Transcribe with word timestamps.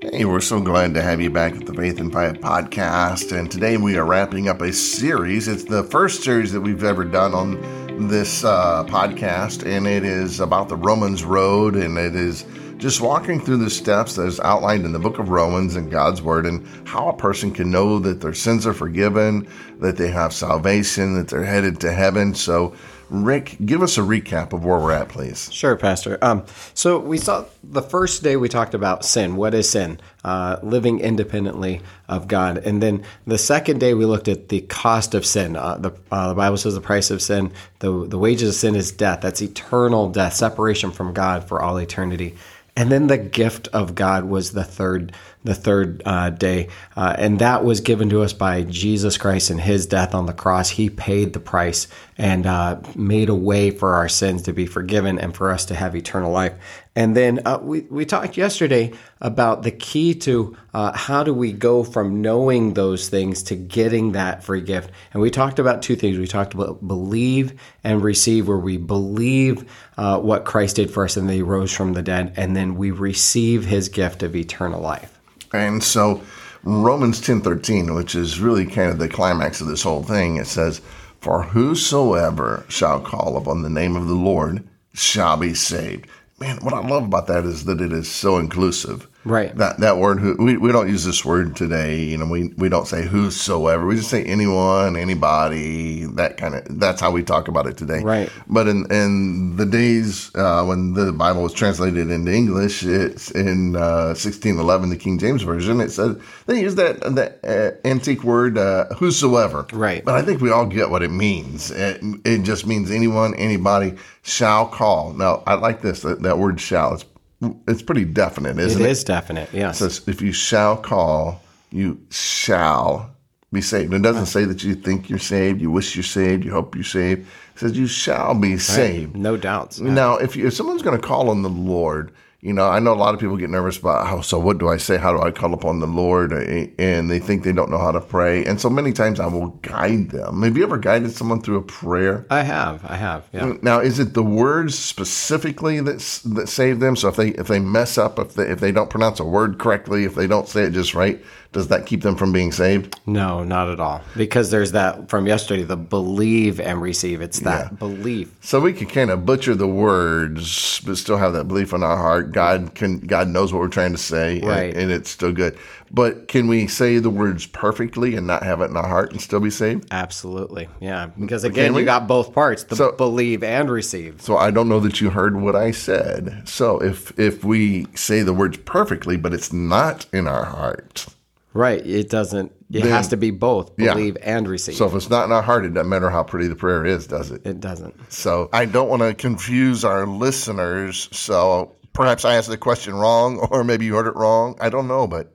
Hey, 0.00 0.24
we're 0.24 0.38
so 0.38 0.60
glad 0.60 0.94
to 0.94 1.02
have 1.02 1.20
you 1.20 1.28
back 1.28 1.56
at 1.56 1.66
the 1.66 1.74
Faith 1.74 1.98
and 1.98 2.12
Five 2.12 2.34
podcast. 2.34 3.36
And 3.36 3.50
today 3.50 3.76
we 3.76 3.96
are 3.96 4.04
wrapping 4.04 4.48
up 4.48 4.60
a 4.60 4.72
series. 4.72 5.48
It's 5.48 5.64
the 5.64 5.82
first 5.82 6.22
series 6.22 6.52
that 6.52 6.60
we've 6.60 6.84
ever 6.84 7.04
done 7.04 7.34
on 7.34 8.06
this 8.06 8.44
uh, 8.44 8.84
podcast, 8.84 9.66
and 9.66 9.88
it 9.88 10.04
is 10.04 10.38
about 10.38 10.68
the 10.68 10.76
Romans 10.76 11.24
Road, 11.24 11.74
and 11.74 11.98
it 11.98 12.14
is 12.14 12.44
just 12.76 13.00
walking 13.00 13.40
through 13.40 13.56
the 13.56 13.70
steps 13.70 14.14
that 14.14 14.26
is 14.28 14.38
outlined 14.38 14.84
in 14.84 14.92
the 14.92 15.00
book 15.00 15.18
of 15.18 15.30
Romans 15.30 15.74
and 15.74 15.90
God's 15.90 16.22
Word, 16.22 16.46
and 16.46 16.64
how 16.86 17.08
a 17.08 17.16
person 17.16 17.50
can 17.50 17.68
know 17.68 17.98
that 17.98 18.20
their 18.20 18.34
sins 18.34 18.68
are 18.68 18.74
forgiven, 18.74 19.48
that 19.80 19.96
they 19.96 20.12
have 20.12 20.32
salvation, 20.32 21.16
that 21.16 21.26
they're 21.26 21.42
headed 21.42 21.80
to 21.80 21.92
heaven. 21.92 22.36
So, 22.36 22.72
Rick, 23.10 23.56
give 23.64 23.82
us 23.82 23.96
a 23.96 24.02
recap 24.02 24.52
of 24.52 24.64
where 24.64 24.78
we're 24.78 24.92
at, 24.92 25.08
please. 25.08 25.52
Sure, 25.52 25.76
Pastor. 25.76 26.18
Um, 26.22 26.44
so 26.74 26.98
we 26.98 27.18
saw 27.18 27.46
the 27.64 27.82
first 27.82 28.22
day 28.22 28.36
we 28.36 28.48
talked 28.48 28.74
about 28.74 29.04
sin. 29.04 29.36
What 29.36 29.54
is 29.54 29.70
sin? 29.70 30.00
Uh, 30.24 30.58
living 30.62 31.00
independently 31.00 31.80
of 32.08 32.28
God. 32.28 32.58
And 32.58 32.82
then 32.82 33.04
the 33.26 33.38
second 33.38 33.80
day 33.80 33.94
we 33.94 34.04
looked 34.04 34.28
at 34.28 34.48
the 34.48 34.60
cost 34.62 35.14
of 35.14 35.24
sin. 35.24 35.56
Uh, 35.56 35.76
the, 35.76 35.92
uh, 36.10 36.28
the 36.28 36.34
Bible 36.34 36.56
says 36.56 36.74
the 36.74 36.80
price 36.80 37.10
of 37.10 37.22
sin, 37.22 37.52
the, 37.78 38.06
the 38.06 38.18
wages 38.18 38.50
of 38.50 38.54
sin 38.54 38.74
is 38.74 38.92
death. 38.92 39.20
That's 39.22 39.40
eternal 39.40 40.10
death, 40.10 40.34
separation 40.34 40.90
from 40.90 41.12
God 41.14 41.48
for 41.48 41.62
all 41.62 41.78
eternity. 41.78 42.36
And 42.76 42.92
then 42.92 43.08
the 43.08 43.18
gift 43.18 43.66
of 43.72 43.96
God 43.96 44.26
was 44.26 44.52
the 44.52 44.62
third 44.62 45.12
the 45.44 45.54
third 45.54 46.02
uh, 46.04 46.30
day, 46.30 46.68
uh, 46.96 47.14
and 47.18 47.38
that 47.38 47.64
was 47.64 47.80
given 47.80 48.10
to 48.10 48.22
us 48.22 48.32
by 48.32 48.64
Jesus 48.64 49.16
Christ 49.16 49.50
and 49.50 49.60
His 49.60 49.86
death 49.86 50.14
on 50.14 50.26
the 50.26 50.32
cross. 50.32 50.70
He 50.70 50.90
paid 50.90 51.32
the 51.32 51.40
price 51.40 51.88
and 52.16 52.46
uh, 52.46 52.80
made 52.96 53.28
a 53.28 53.34
way 53.34 53.70
for 53.70 53.94
our 53.94 54.08
sins 54.08 54.42
to 54.42 54.52
be 54.52 54.66
forgiven 54.66 55.18
and 55.18 55.34
for 55.34 55.50
us 55.52 55.66
to 55.66 55.74
have 55.74 55.94
eternal 55.94 56.32
life. 56.32 56.54
And 56.96 57.16
then 57.16 57.40
uh, 57.46 57.60
we 57.62 57.82
we 57.82 58.04
talked 58.04 58.36
yesterday 58.36 58.92
about 59.20 59.62
the 59.62 59.70
key 59.70 60.14
to 60.14 60.56
uh, 60.74 60.90
how 60.96 61.22
do 61.22 61.32
we 61.32 61.52
go 61.52 61.84
from 61.84 62.22
knowing 62.22 62.74
those 62.74 63.08
things 63.08 63.44
to 63.44 63.54
getting 63.54 64.12
that 64.12 64.42
free 64.42 64.60
gift. 64.60 64.90
And 65.12 65.22
we 65.22 65.30
talked 65.30 65.60
about 65.60 65.82
two 65.82 65.94
things. 65.94 66.18
We 66.18 66.26
talked 66.26 66.54
about 66.54 66.86
believe 66.86 67.52
and 67.84 68.02
receive, 68.02 68.48
where 68.48 68.58
we 68.58 68.78
believe 68.78 69.64
uh, 69.96 70.18
what 70.18 70.44
Christ 70.44 70.76
did 70.76 70.90
for 70.90 71.04
us 71.04 71.16
and 71.16 71.28
that 71.28 71.34
He 71.34 71.42
rose 71.42 71.72
from 71.72 71.92
the 71.92 72.02
dead, 72.02 72.34
and 72.36 72.56
then 72.56 72.74
we 72.74 72.90
receive 72.90 73.64
His 73.64 73.88
gift 73.88 74.24
of 74.24 74.34
eternal 74.34 74.80
life. 74.80 75.17
And 75.52 75.82
so 75.82 76.20
Romans 76.62 77.20
10:13, 77.20 77.94
which 77.94 78.14
is 78.14 78.40
really 78.40 78.66
kind 78.66 78.90
of 78.90 78.98
the 78.98 79.08
climax 79.08 79.60
of 79.60 79.66
this 79.66 79.82
whole 79.82 80.02
thing, 80.02 80.36
it 80.36 80.46
says, 80.46 80.80
"For 81.20 81.44
whosoever 81.44 82.64
shall 82.68 83.00
call 83.00 83.36
upon 83.36 83.62
the 83.62 83.70
name 83.70 83.96
of 83.96 84.08
the 84.08 84.14
Lord 84.14 84.64
shall 84.92 85.36
be 85.36 85.54
saved." 85.54 86.06
Man, 86.40 86.58
what 86.62 86.74
I 86.74 86.86
love 86.86 87.04
about 87.04 87.26
that 87.28 87.44
is 87.44 87.64
that 87.64 87.80
it 87.80 87.92
is 87.92 88.08
so 88.08 88.38
inclusive. 88.38 89.08
Right. 89.28 89.54
That 89.56 89.78
that 89.80 89.98
word 89.98 90.38
we, 90.38 90.56
we 90.56 90.72
don't 90.72 90.88
use 90.88 91.04
this 91.04 91.24
word 91.24 91.54
today. 91.54 92.02
You 92.02 92.18
know, 92.18 92.26
we, 92.26 92.48
we 92.56 92.68
don't 92.68 92.86
say 92.86 93.06
whosoever. 93.06 93.86
We 93.86 93.96
just 93.96 94.10
say 94.10 94.24
anyone, 94.24 94.96
anybody. 94.96 96.06
That 96.06 96.36
kind 96.36 96.54
of 96.54 96.80
that's 96.80 97.00
how 97.00 97.10
we 97.10 97.22
talk 97.22 97.48
about 97.48 97.66
it 97.66 97.76
today. 97.76 98.02
Right. 98.02 98.30
But 98.48 98.68
in 98.68 98.90
in 98.90 99.56
the 99.56 99.66
days 99.66 100.34
uh, 100.34 100.64
when 100.64 100.94
the 100.94 101.12
Bible 101.12 101.42
was 101.42 101.52
translated 101.52 102.10
into 102.10 102.32
English, 102.32 102.84
it's 102.84 103.30
in 103.30 103.76
uh, 103.76 104.14
sixteen 104.14 104.58
eleven, 104.58 104.90
the 104.90 104.96
King 104.96 105.18
James 105.18 105.42
version. 105.42 105.80
It 105.80 105.90
said 105.90 106.20
they 106.46 106.60
use 106.60 106.74
that 106.76 107.00
that 107.14 107.38
uh, 107.44 107.86
antique 107.86 108.24
word 108.24 108.56
uh, 108.58 108.86
whosoever. 108.94 109.66
Right. 109.72 110.04
But 110.04 110.14
I 110.14 110.22
think 110.22 110.40
we 110.40 110.50
all 110.50 110.66
get 110.66 110.90
what 110.90 111.02
it 111.02 111.10
means. 111.10 111.70
It, 111.70 112.02
it 112.24 112.42
just 112.42 112.66
means 112.66 112.90
anyone, 112.90 113.34
anybody 113.34 113.94
shall 114.22 114.66
call. 114.66 115.12
Now 115.12 115.42
I 115.46 115.54
like 115.54 115.82
this 115.82 116.02
that, 116.02 116.22
that 116.22 116.38
word 116.38 116.60
shall. 116.60 116.94
It's 116.94 117.04
it's 117.40 117.82
pretty 117.82 118.04
definite, 118.04 118.58
isn't 118.58 118.80
It 118.82 118.84
it? 118.86 118.90
is 118.90 119.04
definite, 119.04 119.48
yes. 119.52 119.80
It 119.80 119.90
says, 119.90 120.08
if 120.08 120.20
you 120.22 120.32
shall 120.32 120.76
call, 120.76 121.40
you 121.70 122.00
shall 122.10 123.10
be 123.52 123.60
saved. 123.60 123.94
It 123.94 124.02
doesn't 124.02 124.26
say 124.26 124.44
that 124.44 124.62
you 124.64 124.74
think 124.74 125.08
you're 125.08 125.18
saved, 125.18 125.60
you 125.60 125.70
wish 125.70 125.94
you're 125.96 126.02
saved, 126.02 126.44
you 126.44 126.50
hope 126.50 126.74
you're 126.74 126.84
saved. 126.84 127.26
Says 127.58 127.76
you 127.76 127.86
shall 127.86 128.34
be 128.34 128.56
saved. 128.58 129.16
no 129.16 129.36
doubts. 129.36 129.80
Now, 129.80 130.16
if, 130.16 130.36
you, 130.36 130.46
if 130.46 130.54
someone's 130.54 130.82
going 130.82 130.98
to 130.98 131.06
call 131.06 131.28
on 131.28 131.42
the 131.42 131.48
Lord, 131.48 132.12
you 132.40 132.52
know, 132.52 132.68
I 132.68 132.78
know 132.78 132.92
a 132.92 132.94
lot 132.94 133.14
of 133.14 133.20
people 133.20 133.36
get 133.36 133.50
nervous 133.50 133.78
about, 133.78 134.06
oh, 134.12 134.20
so 134.20 134.38
what 134.38 134.58
do 134.58 134.68
I 134.68 134.76
say? 134.76 134.96
How 134.96 135.10
do 135.12 135.20
I 135.20 135.32
call 135.32 135.52
upon 135.54 135.80
the 135.80 135.88
Lord? 135.88 136.30
And 136.32 137.10
they 137.10 137.18
think 137.18 137.42
they 137.42 137.52
don't 137.52 137.68
know 137.68 137.78
how 137.78 137.90
to 137.90 138.00
pray. 138.00 138.44
And 138.44 138.60
so 138.60 138.70
many 138.70 138.92
times 138.92 139.18
I 139.18 139.26
will 139.26 139.48
guide 139.62 140.10
them. 140.10 140.42
Have 140.42 140.56
you 140.56 140.62
ever 140.62 140.78
guided 140.78 141.10
someone 141.10 141.42
through 141.42 141.56
a 141.56 141.62
prayer? 141.62 142.26
I 142.30 142.42
have, 142.42 142.84
I 142.84 142.94
have, 142.94 143.28
yeah. 143.32 143.54
Now, 143.60 143.80
is 143.80 143.98
it 143.98 144.14
the 144.14 144.22
words 144.22 144.78
specifically 144.78 145.80
that 145.80 145.98
that 146.26 146.48
save 146.48 146.78
them? 146.78 146.94
So 146.94 147.08
if 147.08 147.16
they 147.16 147.30
if 147.30 147.48
they 147.48 147.58
mess 147.58 147.98
up, 147.98 148.20
if 148.20 148.34
they 148.34 148.44
if 148.48 148.60
they 148.60 148.70
don't 148.70 148.88
pronounce 148.88 149.18
a 149.18 149.24
word 149.24 149.58
correctly, 149.58 150.04
if 150.04 150.14
they 150.14 150.28
don't 150.28 150.46
say 150.46 150.62
it 150.62 150.70
just 150.72 150.94
right, 150.94 151.20
does 151.52 151.68
that 151.68 151.86
keep 151.86 152.02
them 152.02 152.14
from 152.14 152.30
being 152.32 152.52
saved? 152.52 153.00
No, 153.06 153.42
not 153.42 153.68
at 153.68 153.80
all. 153.80 154.00
Because 154.16 154.50
there's 154.52 154.72
that 154.72 155.08
from 155.08 155.26
yesterday, 155.26 155.64
the 155.64 155.76
believe 155.76 156.60
and 156.60 156.80
receive. 156.80 157.20
It's 157.20 157.40
that 157.48 157.72
Yeah. 157.72 157.76
belief. 157.78 158.30
So 158.40 158.60
we 158.60 158.72
can 158.72 158.86
kind 158.86 159.10
of 159.10 159.24
butcher 159.26 159.54
the 159.54 159.66
words, 159.66 160.80
but 160.86 160.96
still 160.96 161.16
have 161.16 161.32
that 161.32 161.48
belief 161.48 161.72
in 161.72 161.82
our 161.82 161.96
heart. 161.96 162.32
God 162.32 162.74
can 162.74 162.98
God 163.00 163.28
knows 163.28 163.52
what 163.52 163.60
we're 163.60 163.68
trying 163.68 163.92
to 163.92 163.98
say, 163.98 164.38
and- 164.40 164.48
Right. 164.48 164.74
and, 164.76 164.90
it's 164.90 165.10
still 165.10 165.32
good. 165.32 165.56
But 165.90 166.28
can 166.28 166.48
we 166.48 166.66
say 166.66 166.98
the 166.98 167.08
words 167.10 167.46
perfectly 167.46 168.14
and 168.14 168.26
not 168.26 168.42
have 168.42 168.60
it 168.60 168.70
in 168.70 168.76
our 168.76 168.86
heart 168.88 169.10
and 169.12 169.20
still 169.20 169.40
be 169.40 169.50
saved? 169.50 169.86
Absolutely. 169.90 170.68
Yeah. 170.80 171.06
Because 171.18 171.44
again, 171.44 171.72
we? 171.74 171.80
you 171.80 171.86
got 171.86 172.06
both 172.06 172.34
parts 172.34 172.64
the 172.64 172.76
So- 172.76 172.92
believe 172.92 173.42
and 173.42 173.70
receive. 173.70 174.16
So 174.20 174.36
I 174.36 174.50
don't 174.50 174.68
know 174.68 174.80
that 174.80 175.00
you 175.00 175.10
heard 175.10 175.40
what 175.40 175.56
I 175.56 175.70
said. 175.70 176.42
So 176.44 176.78
if 176.82 177.12
if 177.18 177.44
we 177.44 177.86
say 177.94 178.22
the 178.22 178.32
words 178.34 178.58
perfectly, 178.58 179.16
but 179.16 179.32
it's 179.32 179.52
not 179.52 180.06
in 180.12 180.26
our 180.28 180.44
heart, 180.44 181.06
Right. 181.54 181.84
It 181.84 182.10
doesn't, 182.10 182.52
it 182.70 182.82
Then- 182.82 182.90
has 182.92 183.08
to 183.08 183.16
be 183.16 183.30
both 183.30 183.72
Yeah. 183.78 183.94
believe 183.94 184.16
and 184.22 184.46
receive. 184.46 184.76
so 184.76 184.86
if 184.86 184.94
it's 184.94 185.10
not 185.10 185.24
in 185.24 185.32
our 185.32 185.42
heart, 185.42 185.64
it 185.64 185.74
doesn't 185.74 185.88
matter 185.88 186.10
how 186.10 186.22
pretty 186.22 186.46
the 186.48 186.54
prayer 186.56 186.84
is, 186.84 187.06
does 187.06 187.30
it? 187.30 187.44
it 187.46 187.60
doesn't. 187.60 187.94
So 188.12 188.48
I 188.52 188.64
don't 188.66 188.88
want 188.88 189.02
to 189.02 189.14
confuse 189.14 189.84
our 189.84 190.06
listeners. 190.06 191.08
So 191.12 191.72
perhaps 191.94 192.24
I 192.24 192.34
asked 192.34 192.48
the 192.48 192.56
question 192.58 192.94
wrong, 192.94 193.38
or 193.50 193.64
maybe 193.64 193.86
you 193.86 193.94
heard 193.94 194.06
it 194.06 194.16
wrong. 194.16 194.56
I 194.60 194.68
don't 194.68 194.86
know, 194.88 195.06
but 195.06 195.32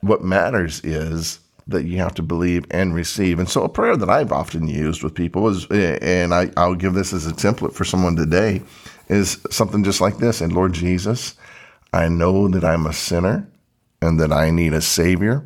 what 0.00 0.22
matters 0.24 0.80
is 0.84 1.40
that 1.66 1.84
you 1.84 1.96
have 1.98 2.14
to 2.14 2.22
believe 2.22 2.64
and 2.70 2.94
receive. 2.94 3.38
And 3.38 3.48
so 3.48 3.62
a 3.62 3.68
prayer 3.70 3.96
that 3.96 4.10
I've 4.10 4.32
often 4.32 4.68
used 4.68 5.02
with 5.02 5.14
people 5.14 5.48
is, 5.48 5.66
and 5.70 6.34
I, 6.34 6.50
I'll 6.58 6.74
give 6.74 6.92
this 6.94 7.12
as 7.14 7.26
a 7.26 7.32
template 7.32 7.72
for 7.72 7.84
someone 7.84 8.16
today, 8.16 8.60
is 9.08 9.38
something 9.50 9.82
just 9.84 10.00
like 10.00 10.18
this. 10.18 10.40
And 10.42 10.52
Lord 10.52 10.74
Jesus, 10.74 11.34
I 11.92 12.08
know 12.08 12.48
that 12.48 12.64
I'm 12.64 12.84
a 12.86 12.92
sinner 12.92 13.48
and 14.04 14.20
that 14.20 14.32
I 14.32 14.50
need 14.50 14.72
a 14.72 14.80
Savior. 14.80 15.44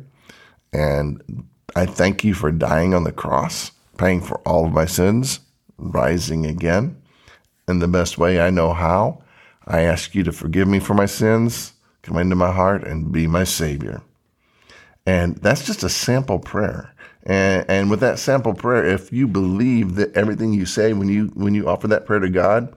And 0.73 1.45
I 1.75 1.85
thank 1.85 2.23
you 2.23 2.33
for 2.33 2.51
dying 2.51 2.93
on 2.93 3.03
the 3.03 3.11
cross, 3.11 3.71
paying 3.97 4.21
for 4.21 4.37
all 4.39 4.65
of 4.65 4.73
my 4.73 4.85
sins, 4.85 5.39
rising 5.77 6.45
again 6.45 7.01
in 7.67 7.79
the 7.79 7.87
best 7.87 8.17
way 8.17 8.41
I 8.41 8.49
know 8.49 8.73
how. 8.73 9.21
I 9.65 9.81
ask 9.81 10.15
you 10.15 10.23
to 10.23 10.31
forgive 10.31 10.67
me 10.67 10.79
for 10.79 10.93
my 10.93 11.05
sins, 11.05 11.73
come 12.01 12.17
into 12.17 12.35
my 12.35 12.51
heart, 12.51 12.83
and 12.83 13.11
be 13.11 13.27
my 13.27 13.43
Savior. 13.43 14.01
And 15.05 15.37
that's 15.37 15.65
just 15.65 15.83
a 15.83 15.89
sample 15.89 16.39
prayer. 16.39 16.93
And, 17.23 17.65
and 17.69 17.89
with 17.89 17.99
that 17.99 18.19
sample 18.19 18.53
prayer, 18.53 18.85
if 18.85 19.13
you 19.13 19.27
believe 19.27 19.95
that 19.95 20.15
everything 20.15 20.53
you 20.53 20.65
say 20.65 20.93
when 20.93 21.09
you 21.09 21.27
when 21.35 21.53
you 21.53 21.67
offer 21.67 21.87
that 21.87 22.05
prayer 22.05 22.19
to 22.19 22.29
God, 22.29 22.75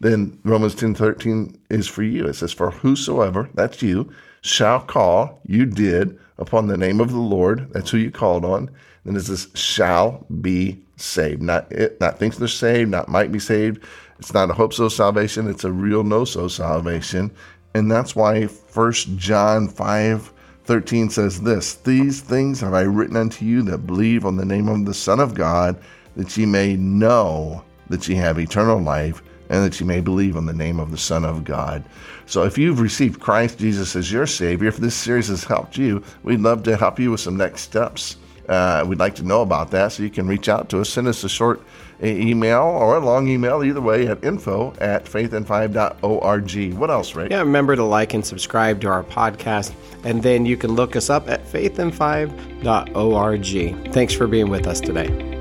then 0.00 0.38
Romans 0.44 0.74
ten 0.74 0.94
thirteen 0.94 1.58
is 1.70 1.86
for 1.86 2.02
you. 2.02 2.26
It 2.26 2.34
says, 2.34 2.52
For 2.52 2.70
whosoever, 2.70 3.48
that's 3.54 3.82
you, 3.82 4.12
shall 4.44 4.80
call, 4.80 5.40
you 5.46 5.64
did, 5.64 6.18
upon 6.36 6.66
the 6.66 6.76
name 6.76 7.00
of 7.00 7.10
the 7.10 7.18
Lord, 7.18 7.72
that's 7.72 7.90
who 7.90 7.96
you 7.96 8.10
called 8.10 8.44
on. 8.44 8.70
Then 9.04 9.16
it 9.16 9.22
says, 9.22 9.48
shall 9.54 10.26
be 10.40 10.82
saved. 10.96 11.42
Not 11.42 11.70
it, 11.72 11.98
not 12.00 12.18
thinks 12.18 12.36
they're 12.36 12.46
saved, 12.46 12.90
not 12.90 13.08
might 13.08 13.32
be 13.32 13.38
saved. 13.38 13.82
It's 14.18 14.34
not 14.34 14.50
a 14.50 14.54
hope 14.54 14.74
so 14.74 14.88
salvation, 14.88 15.48
it's 15.48 15.64
a 15.64 15.72
real 15.72 16.04
know 16.04 16.24
so 16.24 16.48
salvation. 16.48 17.30
And 17.74 17.90
that's 17.90 18.14
why 18.14 18.46
First 18.46 19.16
John 19.16 19.66
5 19.66 20.32
13 20.64 21.10
says 21.10 21.40
this 21.40 21.74
These 21.76 22.20
things 22.20 22.60
have 22.60 22.74
I 22.74 22.82
written 22.82 23.16
unto 23.16 23.44
you 23.44 23.62
that 23.62 23.86
believe 23.86 24.26
on 24.26 24.36
the 24.36 24.44
name 24.44 24.68
of 24.68 24.84
the 24.84 24.94
Son 24.94 25.20
of 25.20 25.34
God, 25.34 25.76
that 26.16 26.36
ye 26.36 26.46
may 26.46 26.76
know 26.76 27.64
that 27.88 28.06
ye 28.08 28.14
have 28.16 28.38
eternal 28.38 28.80
life, 28.80 29.22
and 29.48 29.64
that 29.64 29.80
you 29.80 29.86
may 29.86 30.00
believe 30.00 30.36
on 30.36 30.46
the 30.46 30.52
name 30.52 30.80
of 30.80 30.90
the 30.90 30.98
Son 30.98 31.24
of 31.24 31.44
God. 31.44 31.84
So 32.26 32.44
if 32.44 32.56
you've 32.56 32.80
received 32.80 33.20
Christ 33.20 33.58
Jesus 33.58 33.94
as 33.96 34.10
your 34.10 34.26
Savior, 34.26 34.68
if 34.68 34.78
this 34.78 34.94
series 34.94 35.28
has 35.28 35.44
helped 35.44 35.76
you, 35.76 36.02
we'd 36.22 36.40
love 36.40 36.62
to 36.64 36.76
help 36.76 36.98
you 36.98 37.10
with 37.10 37.20
some 37.20 37.36
next 37.36 37.62
steps. 37.62 38.16
Uh, 38.48 38.84
we'd 38.86 38.98
like 38.98 39.14
to 39.16 39.22
know 39.22 39.42
about 39.42 39.70
that, 39.70 39.92
so 39.92 40.02
you 40.02 40.10
can 40.10 40.26
reach 40.26 40.48
out 40.48 40.70
to 40.70 40.80
us. 40.80 40.88
Send 40.90 41.06
us 41.08 41.24
a 41.24 41.28
short 41.28 41.62
email 42.02 42.62
or 42.62 42.96
a 42.96 43.00
long 43.00 43.28
email, 43.28 43.62
either 43.64 43.80
way, 43.80 44.06
at 44.06 44.22
info 44.22 44.74
at 44.80 45.06
faithandfive.org. 45.06 46.74
What 46.74 46.90
else, 46.90 47.14
Rick? 47.14 47.30
Yeah, 47.30 47.40
remember 47.40 47.74
to 47.76 47.84
like 47.84 48.12
and 48.14 48.26
subscribe 48.26 48.80
to 48.82 48.88
our 48.88 49.04
podcast. 49.04 49.72
And 50.02 50.22
then 50.22 50.46
you 50.46 50.56
can 50.56 50.72
look 50.72 50.96
us 50.96 51.10
up 51.10 51.28
at 51.28 51.46
faithandfive.org. 51.46 53.92
Thanks 53.92 54.14
for 54.14 54.26
being 54.26 54.48
with 54.50 54.66
us 54.66 54.80
today. 54.80 55.33